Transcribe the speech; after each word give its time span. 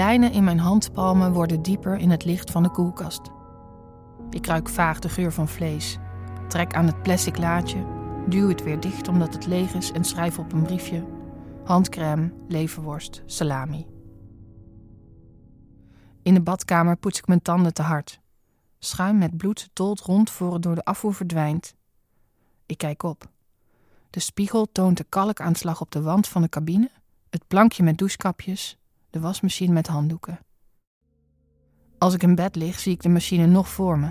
lijnen 0.00 0.32
in 0.32 0.44
mijn 0.44 0.58
handpalmen 0.58 1.32
worden 1.32 1.62
dieper 1.62 1.96
in 1.96 2.10
het 2.10 2.24
licht 2.24 2.50
van 2.50 2.62
de 2.62 2.70
koelkast. 2.70 3.20
Ik 4.30 4.46
ruik 4.46 4.68
vaag 4.68 4.98
de 4.98 5.08
geur 5.08 5.32
van 5.32 5.48
vlees, 5.48 5.98
trek 6.48 6.74
aan 6.74 6.86
het 6.86 7.02
plastic 7.02 7.38
laadje, 7.38 7.86
duw 8.28 8.48
het 8.48 8.62
weer 8.62 8.80
dicht 8.80 9.08
omdat 9.08 9.34
het 9.34 9.46
leeg 9.46 9.74
is 9.74 9.92
en 9.92 10.04
schrijf 10.04 10.38
op 10.38 10.52
een 10.52 10.62
briefje: 10.62 11.06
handcrème, 11.64 12.32
leverworst, 12.48 13.22
salami. 13.26 13.86
In 16.22 16.34
de 16.34 16.42
badkamer 16.42 16.96
poets 16.96 17.18
ik 17.18 17.26
mijn 17.26 17.42
tanden 17.42 17.74
te 17.74 17.82
hard. 17.82 18.20
Schuim 18.78 19.18
met 19.18 19.36
bloed 19.36 19.70
tolt 19.72 20.00
rond 20.00 20.30
voor 20.30 20.52
het 20.52 20.62
door 20.62 20.74
de 20.74 20.84
afvoer 20.84 21.14
verdwijnt. 21.14 21.74
Ik 22.66 22.78
kijk 22.78 23.02
op. 23.02 23.30
De 24.10 24.20
spiegel 24.20 24.68
toont 24.72 24.96
de 24.96 25.06
kalkaanslag 25.08 25.80
op 25.80 25.90
de 25.90 26.02
wand 26.02 26.28
van 26.28 26.42
de 26.42 26.48
cabine, 26.48 26.90
het 27.30 27.46
plankje 27.46 27.82
met 27.82 27.98
douchekapjes, 27.98 28.79
de 29.10 29.20
wasmachine 29.20 29.72
met 29.72 29.86
handdoeken. 29.86 30.38
Als 31.98 32.14
ik 32.14 32.22
in 32.22 32.34
bed 32.34 32.56
lig, 32.56 32.78
zie 32.78 32.92
ik 32.92 33.02
de 33.02 33.08
machine 33.08 33.46
nog 33.46 33.68
voor 33.68 33.98
me. 33.98 34.10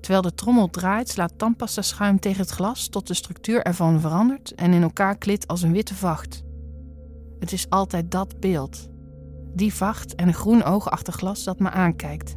Terwijl 0.00 0.22
de 0.22 0.34
trommel 0.34 0.70
draait, 0.70 1.08
slaat 1.08 1.38
tandpasta 1.38 1.82
schuim 1.82 2.20
tegen 2.20 2.40
het 2.40 2.50
glas 2.50 2.88
tot 2.88 3.06
de 3.06 3.14
structuur 3.14 3.62
ervan 3.62 4.00
verandert 4.00 4.54
en 4.54 4.72
in 4.72 4.82
elkaar 4.82 5.18
klit 5.18 5.46
als 5.46 5.62
een 5.62 5.72
witte 5.72 5.94
vacht. 5.94 6.42
Het 7.38 7.52
is 7.52 7.70
altijd 7.70 8.10
dat 8.10 8.40
beeld. 8.40 8.88
Die 9.54 9.74
vacht 9.74 10.14
en 10.14 10.28
een 10.28 10.34
groen 10.34 10.62
oog 10.62 10.90
achter 10.90 11.12
glas 11.12 11.44
dat 11.44 11.58
me 11.58 11.70
aankijkt. 11.70 12.36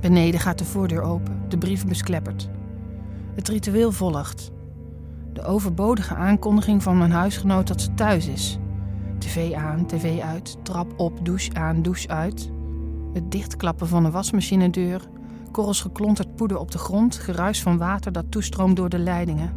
Beneden 0.00 0.40
gaat 0.40 0.58
de 0.58 0.64
voordeur 0.64 1.02
open, 1.02 1.48
de 1.48 1.58
brievenbus 1.58 2.02
kleppert. 2.02 2.48
Het 3.34 3.48
ritueel 3.48 3.92
volgt. 3.92 4.50
De 5.32 5.42
overbodige 5.42 6.14
aankondiging 6.14 6.82
van 6.82 6.98
mijn 6.98 7.10
huisgenoot 7.10 7.66
dat 7.66 7.80
ze 7.80 7.94
thuis 7.94 8.26
is. 8.26 8.58
TV 9.18 9.52
aan, 9.52 9.86
tv 9.86 10.20
uit, 10.20 10.56
trap 10.62 10.92
op, 10.96 11.24
douche 11.24 11.54
aan, 11.54 11.82
douche 11.82 12.08
uit. 12.08 12.50
Het 13.12 13.30
dichtklappen 13.30 13.88
van 13.88 14.02
de 14.02 14.10
wasmachinedeur, 14.10 15.08
korrels 15.50 15.80
geklonterd 15.80 16.36
poeder 16.36 16.58
op 16.58 16.70
de 16.70 16.78
grond, 16.78 17.16
geruis 17.16 17.62
van 17.62 17.78
water 17.78 18.12
dat 18.12 18.30
toestroomt 18.30 18.76
door 18.76 18.88
de 18.88 18.98
leidingen. 18.98 19.52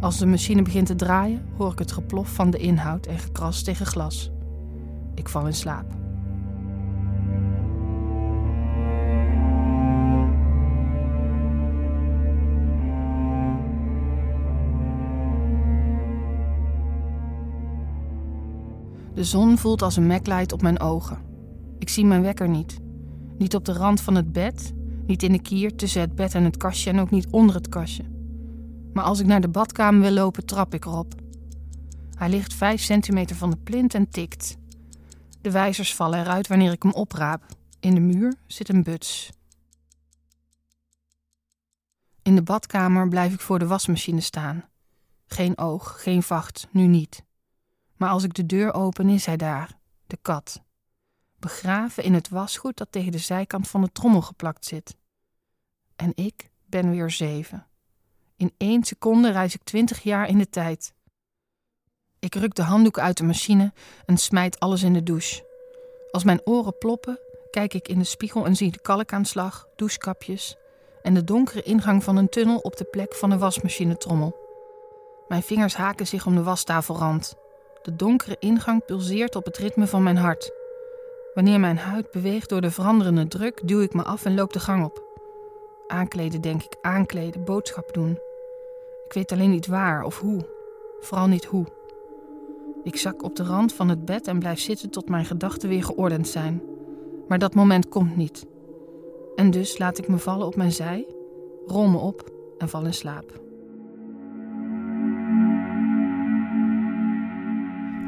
Als 0.00 0.18
de 0.18 0.26
machine 0.26 0.62
begint 0.62 0.86
te 0.86 0.94
draaien, 0.94 1.46
hoor 1.56 1.72
ik 1.72 1.78
het 1.78 1.92
geplof 1.92 2.28
van 2.28 2.50
de 2.50 2.58
inhoud 2.58 3.06
en 3.06 3.18
gekras 3.18 3.62
tegen 3.62 3.86
glas. 3.86 4.30
Ik 5.14 5.28
val 5.28 5.46
in 5.46 5.54
slaap. 5.54 6.05
Zon 19.26 19.58
voelt 19.58 19.82
als 19.82 19.96
een 19.96 20.06
maglight 20.06 20.52
op 20.52 20.62
mijn 20.62 20.80
ogen. 20.80 21.18
Ik 21.78 21.88
zie 21.88 22.04
mijn 22.04 22.22
wekker 22.22 22.48
niet. 22.48 22.78
Niet 23.38 23.54
op 23.54 23.64
de 23.64 23.72
rand 23.72 24.00
van 24.00 24.14
het 24.14 24.32
bed, 24.32 24.72
niet 25.06 25.22
in 25.22 25.32
de 25.32 25.42
kier 25.42 25.76
tussen 25.76 26.00
het 26.00 26.14
bed 26.14 26.34
en 26.34 26.44
het 26.44 26.56
kastje 26.56 26.90
en 26.90 26.98
ook 26.98 27.10
niet 27.10 27.26
onder 27.30 27.54
het 27.54 27.68
kastje. 27.68 28.04
Maar 28.92 29.04
als 29.04 29.20
ik 29.20 29.26
naar 29.26 29.40
de 29.40 29.48
badkamer 29.48 30.00
wil 30.00 30.10
lopen, 30.10 30.46
trap 30.46 30.74
ik 30.74 30.84
erop. 30.84 31.14
Hij 32.14 32.28
ligt 32.28 32.54
vijf 32.54 32.80
centimeter 32.80 33.36
van 33.36 33.50
de 33.50 33.56
plint 33.56 33.94
en 33.94 34.08
tikt. 34.08 34.56
De 35.40 35.50
wijzers 35.50 35.94
vallen 35.94 36.20
eruit 36.20 36.46
wanneer 36.46 36.72
ik 36.72 36.82
hem 36.82 36.92
opraap. 36.92 37.42
In 37.80 37.94
de 37.94 38.00
muur 38.00 38.34
zit 38.46 38.68
een 38.68 38.82
buts. 38.82 39.30
In 42.22 42.34
de 42.34 42.42
badkamer 42.42 43.08
blijf 43.08 43.32
ik 43.32 43.40
voor 43.40 43.58
de 43.58 43.66
wasmachine 43.66 44.20
staan. 44.20 44.64
Geen 45.26 45.58
oog, 45.58 46.02
geen 46.02 46.22
vacht, 46.22 46.68
nu 46.70 46.86
niet. 46.86 47.24
Maar 47.96 48.08
als 48.08 48.22
ik 48.22 48.34
de 48.34 48.46
deur 48.46 48.74
open, 48.74 49.08
is 49.08 49.26
hij 49.26 49.36
daar, 49.36 49.78
de 50.06 50.18
kat. 50.22 50.62
Begraven 51.38 52.02
in 52.02 52.14
het 52.14 52.28
wasgoed 52.28 52.76
dat 52.76 52.92
tegen 52.92 53.12
de 53.12 53.18
zijkant 53.18 53.68
van 53.68 53.80
de 53.80 53.92
trommel 53.92 54.22
geplakt 54.22 54.64
zit. 54.64 54.96
En 55.96 56.12
ik 56.14 56.50
ben 56.66 56.90
weer 56.90 57.10
zeven. 57.10 57.66
In 58.36 58.54
één 58.56 58.84
seconde 58.84 59.30
reis 59.30 59.54
ik 59.54 59.62
twintig 59.62 60.02
jaar 60.02 60.28
in 60.28 60.38
de 60.38 60.48
tijd. 60.48 60.94
Ik 62.18 62.34
ruk 62.34 62.54
de 62.54 62.62
handdoek 62.62 62.98
uit 62.98 63.16
de 63.16 63.24
machine 63.24 63.72
en 64.06 64.16
smijt 64.16 64.60
alles 64.60 64.82
in 64.82 64.92
de 64.92 65.02
douche. 65.02 65.44
Als 66.10 66.24
mijn 66.24 66.40
oren 66.44 66.78
ploppen, 66.78 67.18
kijk 67.50 67.74
ik 67.74 67.88
in 67.88 67.98
de 67.98 68.04
spiegel 68.04 68.46
en 68.46 68.56
zie 68.56 68.70
de 68.70 68.80
kalkaanslag, 68.80 69.66
douchekapjes 69.76 70.56
en 71.02 71.14
de 71.14 71.24
donkere 71.24 71.62
ingang 71.62 72.04
van 72.04 72.16
een 72.16 72.28
tunnel 72.28 72.58
op 72.58 72.76
de 72.76 72.84
plek 72.84 73.14
van 73.14 73.30
de 73.30 73.38
wasmachinetrommel. 73.38 74.36
Mijn 75.28 75.42
vingers 75.42 75.76
haken 75.76 76.06
zich 76.06 76.26
om 76.26 76.34
de 76.34 76.42
wastafelrand. 76.42 77.34
De 77.86 77.96
donkere 77.96 78.36
ingang 78.38 78.84
pulseert 78.84 79.36
op 79.36 79.44
het 79.44 79.56
ritme 79.56 79.86
van 79.86 80.02
mijn 80.02 80.16
hart. 80.16 80.52
Wanneer 81.34 81.60
mijn 81.60 81.78
huid 81.78 82.10
beweegt 82.10 82.48
door 82.48 82.60
de 82.60 82.70
veranderende 82.70 83.28
druk, 83.28 83.68
duw 83.68 83.80
ik 83.80 83.94
me 83.94 84.02
af 84.02 84.24
en 84.24 84.34
loop 84.34 84.52
de 84.52 84.60
gang 84.60 84.84
op. 84.84 85.02
Aankleden, 85.86 86.40
denk 86.40 86.62
ik, 86.62 86.76
aankleden, 86.80 87.44
boodschap 87.44 87.94
doen. 87.94 88.10
Ik 89.04 89.12
weet 89.12 89.32
alleen 89.32 89.50
niet 89.50 89.66
waar 89.66 90.04
of 90.04 90.20
hoe. 90.20 90.46
Vooral 91.00 91.26
niet 91.26 91.44
hoe. 91.44 91.66
Ik 92.82 92.96
zak 92.96 93.22
op 93.22 93.36
de 93.36 93.44
rand 93.44 93.72
van 93.72 93.88
het 93.88 94.04
bed 94.04 94.26
en 94.26 94.38
blijf 94.38 94.60
zitten 94.60 94.90
tot 94.90 95.08
mijn 95.08 95.24
gedachten 95.24 95.68
weer 95.68 95.84
geordend 95.84 96.28
zijn. 96.28 96.62
Maar 97.28 97.38
dat 97.38 97.54
moment 97.54 97.88
komt 97.88 98.16
niet. 98.16 98.46
En 99.34 99.50
dus 99.50 99.78
laat 99.78 99.98
ik 99.98 100.08
me 100.08 100.18
vallen 100.18 100.46
op 100.46 100.56
mijn 100.56 100.72
zij, 100.72 101.06
rol 101.66 101.86
me 101.86 101.98
op 101.98 102.30
en 102.58 102.68
val 102.68 102.84
in 102.84 102.94
slaap. 102.94 103.45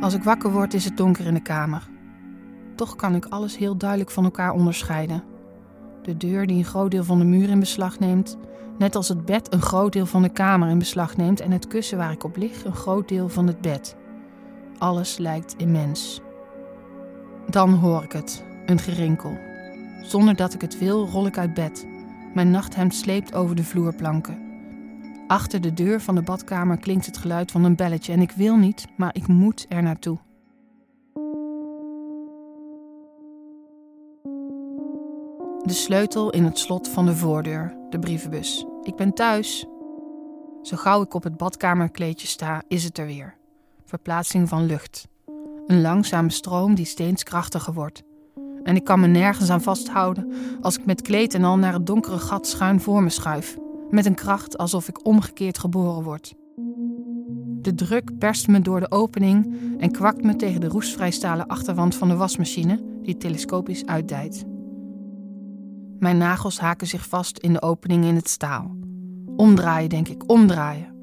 Als 0.00 0.14
ik 0.14 0.22
wakker 0.22 0.52
word, 0.52 0.74
is 0.74 0.84
het 0.84 0.96
donker 0.96 1.26
in 1.26 1.34
de 1.34 1.40
kamer. 1.40 1.88
Toch 2.74 2.96
kan 2.96 3.14
ik 3.14 3.24
alles 3.24 3.56
heel 3.56 3.76
duidelijk 3.76 4.10
van 4.10 4.24
elkaar 4.24 4.52
onderscheiden. 4.52 5.22
De 6.02 6.16
deur 6.16 6.46
die 6.46 6.58
een 6.58 6.64
groot 6.64 6.90
deel 6.90 7.04
van 7.04 7.18
de 7.18 7.24
muur 7.24 7.48
in 7.48 7.60
beslag 7.60 7.98
neemt, 7.98 8.36
net 8.78 8.96
als 8.96 9.08
het 9.08 9.24
bed 9.24 9.52
een 9.52 9.62
groot 9.62 9.92
deel 9.92 10.06
van 10.06 10.22
de 10.22 10.28
kamer 10.28 10.68
in 10.68 10.78
beslag 10.78 11.16
neemt 11.16 11.40
en 11.40 11.50
het 11.50 11.66
kussen 11.66 11.98
waar 11.98 12.12
ik 12.12 12.24
op 12.24 12.36
lig 12.36 12.64
een 12.64 12.74
groot 12.74 13.08
deel 13.08 13.28
van 13.28 13.46
het 13.46 13.60
bed. 13.60 13.96
Alles 14.78 15.18
lijkt 15.18 15.54
immens. 15.56 16.20
Dan 17.48 17.70
hoor 17.70 18.02
ik 18.02 18.12
het, 18.12 18.44
een 18.66 18.78
gerinkel. 18.78 19.38
Zonder 20.02 20.36
dat 20.36 20.54
ik 20.54 20.60
het 20.60 20.78
wil, 20.78 21.06
rol 21.06 21.26
ik 21.26 21.38
uit 21.38 21.54
bed. 21.54 21.86
Mijn 22.34 22.50
nachthemd 22.50 22.94
sleept 22.94 23.34
over 23.34 23.56
de 23.56 23.64
vloerplanken. 23.64 24.47
Achter 25.28 25.60
de 25.60 25.74
deur 25.74 26.00
van 26.00 26.14
de 26.14 26.22
badkamer 26.22 26.78
klinkt 26.78 27.06
het 27.06 27.16
geluid 27.16 27.50
van 27.50 27.64
een 27.64 27.76
belletje 27.76 28.12
en 28.12 28.20
ik 28.20 28.30
wil 28.30 28.56
niet, 28.56 28.86
maar 28.96 29.14
ik 29.14 29.26
moet 29.26 29.66
er 29.68 29.82
naartoe. 29.82 30.18
De 35.62 35.74
sleutel 35.74 36.30
in 36.30 36.44
het 36.44 36.58
slot 36.58 36.88
van 36.88 37.06
de 37.06 37.16
voordeur, 37.16 37.76
de 37.90 37.98
brievenbus. 37.98 38.66
Ik 38.82 38.96
ben 38.96 39.14
thuis. 39.14 39.66
Zo 40.62 40.76
gauw 40.76 41.02
ik 41.02 41.14
op 41.14 41.22
het 41.22 41.36
badkamerkleedje 41.36 42.26
sta, 42.26 42.62
is 42.68 42.84
het 42.84 42.98
er 42.98 43.06
weer. 43.06 43.36
Verplaatsing 43.84 44.48
van 44.48 44.66
lucht. 44.66 45.08
Een 45.66 45.80
langzame 45.80 46.30
stroom 46.30 46.74
die 46.74 46.86
steeds 46.86 47.22
krachtiger 47.22 47.72
wordt. 47.72 48.02
En 48.62 48.76
ik 48.76 48.84
kan 48.84 49.00
me 49.00 49.06
nergens 49.06 49.50
aan 49.50 49.62
vasthouden 49.62 50.32
als 50.60 50.78
ik 50.78 50.84
met 50.84 51.02
kleed 51.02 51.34
en 51.34 51.44
al 51.44 51.56
naar 51.56 51.72
het 51.72 51.86
donkere 51.86 52.18
gat 52.18 52.46
schuin 52.46 52.80
voor 52.80 53.02
me 53.02 53.10
schuif 53.10 53.56
met 53.90 54.06
een 54.06 54.14
kracht 54.14 54.58
alsof 54.58 54.88
ik 54.88 55.06
omgekeerd 55.06 55.58
geboren 55.58 56.02
word. 56.02 56.34
De 57.60 57.74
druk 57.74 58.18
perst 58.18 58.48
me 58.48 58.60
door 58.60 58.80
de 58.80 58.90
opening 58.90 59.56
en 59.78 59.90
kwakt 59.90 60.22
me 60.22 60.36
tegen 60.36 60.60
de 60.60 60.68
roestvrijstalen 60.68 61.46
achterwand 61.46 61.94
van 61.94 62.08
de 62.08 62.16
wasmachine, 62.16 62.82
die 63.02 63.16
telescopisch 63.16 63.86
uitdijt. 63.86 64.44
Mijn 65.98 66.16
nagels 66.16 66.60
haken 66.60 66.86
zich 66.86 67.08
vast 67.08 67.38
in 67.38 67.52
de 67.52 67.62
opening 67.62 68.04
in 68.04 68.14
het 68.14 68.28
staal. 68.28 68.76
Omdraaien, 69.36 69.88
denk 69.88 70.08
ik, 70.08 70.30
omdraaien. 70.30 70.96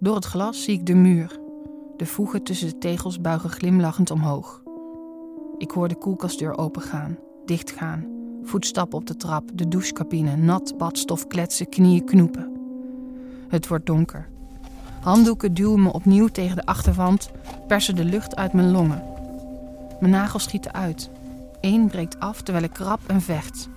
Door 0.00 0.14
het 0.14 0.24
glas 0.24 0.62
zie 0.62 0.78
ik 0.78 0.86
de 0.86 0.94
muur. 0.94 1.40
De 1.96 2.06
voegen 2.06 2.42
tussen 2.42 2.68
de 2.68 2.78
tegels 2.78 3.20
buigen 3.20 3.50
glimlachend 3.50 4.10
omhoog. 4.10 4.62
Ik 5.58 5.70
hoor 5.70 5.88
de 5.88 5.98
koelkastdeur 5.98 6.58
opengaan, 6.58 7.18
dichtgaan 7.44 8.19
Voetstappen 8.44 8.98
op 8.98 9.06
de 9.06 9.16
trap, 9.16 9.44
de 9.54 9.68
douchecabine, 9.68 10.36
nat 10.36 10.74
badstof 10.78 11.26
kletsen, 11.26 11.68
knieën 11.68 12.04
knoepen. 12.04 12.56
Het 13.48 13.68
wordt 13.68 13.86
donker. 13.86 14.28
Handdoeken 15.00 15.54
duwen 15.54 15.82
me 15.82 15.92
opnieuw 15.92 16.28
tegen 16.28 16.56
de 16.56 16.66
achterwand, 16.66 17.30
persen 17.66 17.96
de 17.96 18.04
lucht 18.04 18.36
uit 18.36 18.52
mijn 18.52 18.70
longen. 18.70 19.02
Mijn 20.00 20.12
nagels 20.12 20.42
schieten 20.42 20.72
uit. 20.72 21.10
Eén 21.60 21.88
breekt 21.88 22.20
af 22.20 22.42
terwijl 22.42 22.64
ik 22.64 22.72
krab 22.72 23.00
en 23.06 23.20
vecht. 23.20 23.68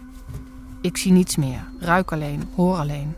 Ik 0.81 0.97
zie 0.97 1.11
niets 1.11 1.35
meer, 1.35 1.67
ruik 1.79 2.11
alleen, 2.11 2.43
hoor 2.55 2.77
alleen. 2.77 3.15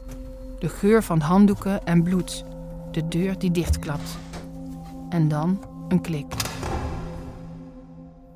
De 0.59 0.69
geur 0.69 1.03
van 1.03 1.19
handdoeken 1.19 1.85
en 1.85 2.03
bloed. 2.03 2.43
De 2.91 3.07
deur 3.07 3.39
die 3.39 3.51
dichtklapt. 3.51 4.17
En 5.09 5.27
dan 5.27 5.59
een 5.87 6.01
klik. 6.01 6.33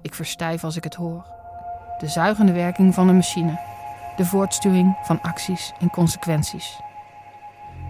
Ik 0.02 0.14
verstijf 0.14 0.64
als 0.64 0.76
ik 0.76 0.84
het 0.84 0.96
hoor 0.96 1.38
de 2.00 2.08
zuigende 2.08 2.52
werking 2.52 2.94
van 2.94 3.08
een 3.08 3.16
machine, 3.16 3.60
de 4.16 4.26
voortstuwing 4.26 4.98
van 5.04 5.22
acties 5.22 5.74
en 5.80 5.90
consequenties. 5.90 6.80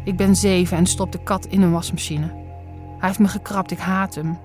Ik 0.03 0.17
ben 0.17 0.35
zeven 0.35 0.77
en 0.77 0.85
stop 0.85 1.11
de 1.11 1.23
kat 1.23 1.45
in 1.45 1.61
een 1.61 1.71
wasmachine. 1.71 2.25
Hij 2.97 3.07
heeft 3.07 3.19
me 3.19 3.27
gekrapt, 3.27 3.71
ik 3.71 3.79
haat 3.79 4.15
hem. 4.15 4.39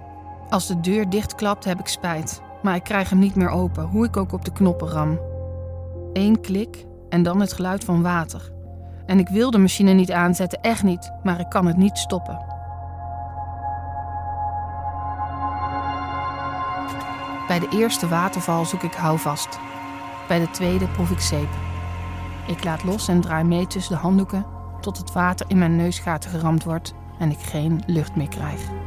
Als 0.49 0.67
de 0.67 0.81
deur 0.81 1.09
dichtklapt, 1.09 1.65
heb 1.65 1.81
ik 1.81 1.87
spijt. 1.87 2.43
Maar 2.63 2.75
ik 2.75 2.83
krijg 2.83 3.11
hem 3.11 3.19
niet 3.19 3.35
meer 3.35 3.49
open, 3.49 3.85
hoe 3.85 4.05
ik 4.05 4.17
ook 4.17 4.33
op 4.33 4.45
de 4.45 4.53
knoppen 4.53 4.89
ram. 4.89 5.21
Eén 6.13 6.41
klik 6.41 6.87
en 7.09 7.23
dan 7.23 7.41
het 7.41 7.53
geluid 7.53 7.85
van 7.85 8.03
water. 8.03 8.53
En 9.07 9.19
ik 9.19 9.29
wil 9.29 9.51
de 9.51 9.59
machine 9.59 9.93
niet 9.93 10.13
aanzetten, 10.13 10.61
echt 10.61 10.83
niet, 10.83 11.13
maar 11.23 11.41
ik 11.41 11.49
kan 11.49 11.67
het 11.67 11.77
niet 11.77 11.99
stoppen. 11.99 12.54
Bij 17.47 17.59
de 17.59 17.69
eerste 17.69 18.09
waterval 18.09 18.65
zoek 18.65 18.83
ik 18.83 18.95
houvast. 18.95 19.59
Bij 20.29 20.39
de 20.39 20.51
tweede 20.51 20.89
proef 20.89 21.11
ik 21.11 21.21
zeep. 21.21 21.49
Ik 22.47 22.65
laat 22.65 22.85
los 22.85 23.09
en 23.09 23.21
draai 23.21 23.45
mee 23.45 23.67
tussen 23.67 23.95
de 23.95 24.01
handdoeken 24.01 24.47
tot 24.81 24.99
het 24.99 25.13
water 25.13 25.47
in 25.49 25.59
mijn 25.59 25.77
neusgaten 25.77 26.31
geramd 26.31 26.65
wordt 26.65 26.95
en 27.19 27.31
ik 27.31 27.41
geen 27.41 27.83
lucht 27.87 28.17
meer 28.17 28.29
krijg. 28.29 28.84